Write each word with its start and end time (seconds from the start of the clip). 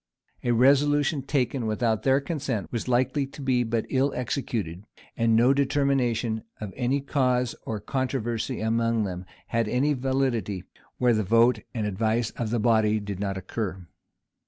A 0.43 0.49
resolution 0.51 1.21
taken 1.21 1.67
without 1.67 2.01
their 2.01 2.19
consent 2.19 2.71
was 2.71 2.87
likely 2.87 3.27
to 3.27 3.39
be 3.39 3.63
but 3.63 3.85
ill 3.89 4.11
executed: 4.15 4.83
and 5.15 5.35
no 5.35 5.53
determination 5.53 6.41
of 6.59 6.73
any 6.75 7.01
cause 7.01 7.53
or 7.67 7.79
controversy 7.79 8.61
among 8.61 9.03
them 9.03 9.25
had 9.49 9.67
any 9.67 9.93
validity, 9.93 10.63
where 10.97 11.13
the 11.13 11.21
vote 11.21 11.59
and 11.75 11.85
advice 11.85 12.31
of 12.31 12.49
the 12.49 12.59
body 12.59 12.99
did 12.99 13.19
not 13.19 13.35
concur. 13.35 13.85